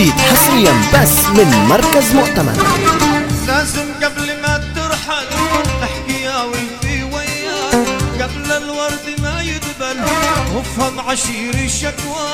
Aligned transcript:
جديد 0.00 0.20
حصريا 0.20 0.72
بس 0.94 1.26
من 1.36 1.66
مركز 1.68 2.12
مؤتمر. 2.14 2.52
لازم 3.46 3.86
قبل 4.02 4.40
ما 4.42 4.60
ترحل 4.76 5.26
احكي 5.82 6.22
يا 6.22 6.42
ولدي 6.42 7.02
وياك. 7.02 8.22
قبل 8.22 8.52
الورد 8.52 9.20
ما 9.22 9.42
يدبل 9.42 10.00
وافهم 10.54 11.00
عشيري 11.00 11.68
شكوى 11.68 12.28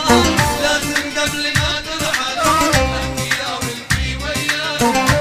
لازم 0.62 1.02
قبل 1.18 1.42
ما 1.42 1.72
ترحل 1.86 2.38
احكي 2.38 3.28
يا 3.42 3.52
ولدي 3.62 4.16
وياك. 4.22 5.15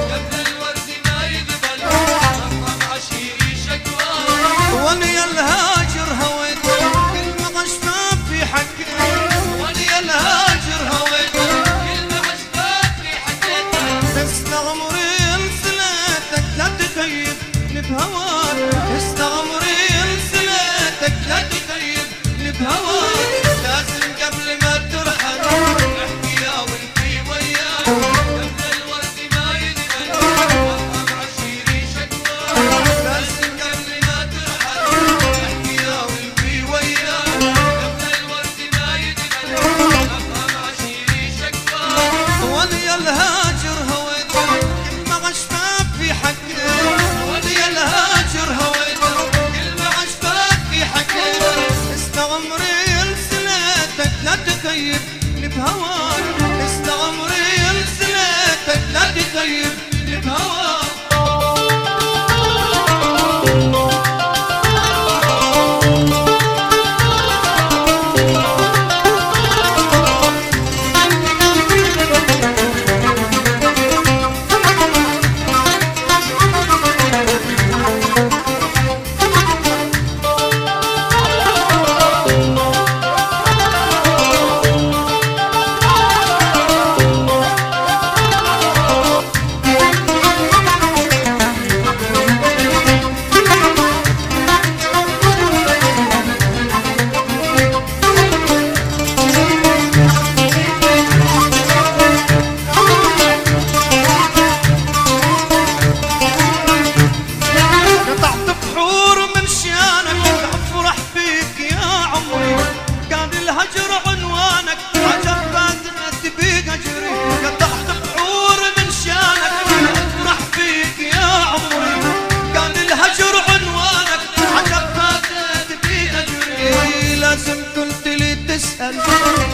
تسأل 128.66 128.96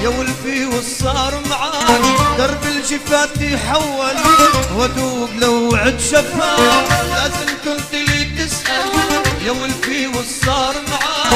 يا 0.03 0.09
ولفي 0.09 0.65
والصار 0.65 1.41
معاك. 1.49 2.01
درب 2.37 2.63
الجفات 2.65 3.41
يحول 3.41 4.15
وادوب 4.75 5.29
لو 5.39 5.75
عد 5.75 5.99
شفاك. 5.99 6.89
لازم 7.09 7.49
كنت 7.65 7.93
لي 7.93 8.25
تسأل 8.25 8.89
يا 9.45 9.51
ولفي 9.51 10.07
والصار 10.07 10.75
معاك. 10.91 11.31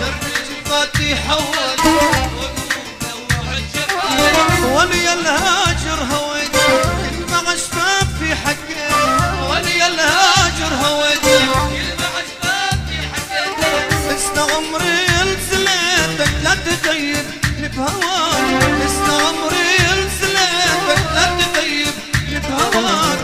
درب 0.00 0.22
الجفات 0.36 1.00
يحول 1.00 1.56
وادوب 2.38 2.58
لو 3.02 3.18
عد 3.50 3.64
شفاك. 3.74 4.64
وأنا 4.72 5.12
الهاجر 5.12 6.00
هويت. 6.12 6.52
كل 6.52 7.32
ما 7.32 7.38
غشفان 7.38 8.06
في 8.20 8.34
حكي 8.34 8.74
وأنا 9.48 9.86
الهاجر 9.86 10.72
هويت. 10.84 11.22
كل 11.22 11.88
ما 12.00 12.08
غشفان 12.16 12.78
في 14.08 14.16
استغمري 14.16 15.06
لسليتك 15.06 15.57
لا 16.48 16.54
تغيب 16.54 17.24
بهواك 17.76 18.82
استغمري 18.86 19.76
لسليتك 19.98 21.04
لا 21.14 21.26
تغيب 21.40 21.94
بهواك 22.48 23.17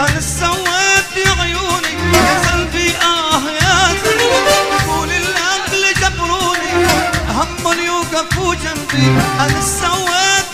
أنا 0.00 0.20
سويت 0.20 1.26
عيوني 1.40 1.92
يا 2.14 2.50
قلبي 2.52 2.96
آه 2.96 3.42
يا 3.62 3.92
الاهل 5.16 5.94
جبروني 6.00 6.86
هم 7.28 7.66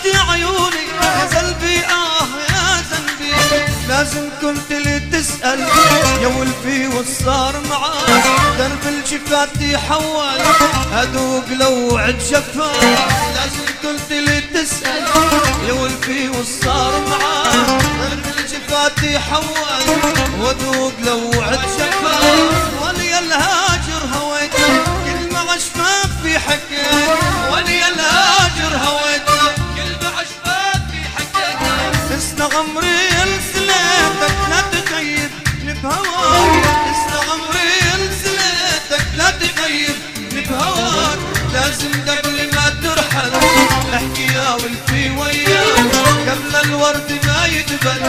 يا 0.05 0.31
عيوني 0.31 0.85
يا 1.01 1.39
قلبي 1.39 1.79
آه 1.85 2.27
يا 2.49 2.83
ذنبي 2.91 3.31
لازم 3.87 4.29
كنت 4.41 4.71
تسأل 4.99 5.59
يا 6.21 6.27
ولفي 6.27 6.87
والصار 6.87 7.55
معاك 7.69 8.23
درب 8.57 8.87
الجفات 8.87 9.61
يحول 9.61 10.39
ادوق 10.93 11.43
لو 11.49 11.97
عد 11.97 12.21
لازم 13.35 13.65
قلت 13.83 14.11
لي 14.11 14.41
تسأل 14.41 15.03
حول 19.31 19.85
وذوق 20.39 20.93
لو 21.05 21.31
عد 21.41 21.59
شكر. 21.77 22.05
ولي 22.81 23.19
الهاجر 23.19 24.01
هويتك 24.15 24.83
كل 25.05 25.33
ما 25.33 25.39
عشفاك 25.39 26.09
في 26.23 26.39
حكيك. 26.39 27.19
ولي 27.51 27.87
الهاجر 27.87 28.77
هويتك 28.85 29.55
كل 29.75 29.91
ما 30.05 30.09
عشفاك 30.19 30.81
في 30.91 30.99
حكيك. 31.15 31.57
حسن 32.11 32.41
عمري 32.41 33.07
لسليتك 33.25 34.35
لا 34.49 34.61
تغيب 34.71 35.31
بهواك 35.63 36.65
حسن 36.85 37.29
عمري 37.29 37.73
لسليتك 38.01 39.05
لا 39.17 39.29
تغيب 39.29 39.95
بهواك 40.31 41.19
لازم 41.53 41.91
قبل 42.07 42.55
ما 42.55 42.69
ترحل 42.83 43.31
احكي 43.93 44.25
يا 44.33 44.53
ولفي 44.53 45.09
وياك. 45.09 45.95
قبل 46.29 46.55
الورد 46.65 47.19
ما 47.27 47.45
يدبل 47.45 48.01